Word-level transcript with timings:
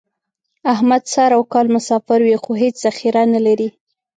احمد 0.73 1.03
سر 1.13 1.29
او 1.37 1.41
کال 1.53 1.67
مسافر 1.75 2.19
وي، 2.25 2.35
خو 2.43 2.51
هېڅ 2.61 2.75
ذخیره 2.85 3.23
نه 3.33 3.39
لري. 3.45 3.69